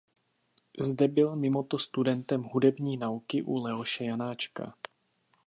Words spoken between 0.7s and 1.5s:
Zde byl